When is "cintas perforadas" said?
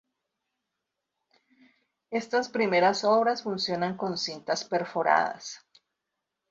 4.17-5.63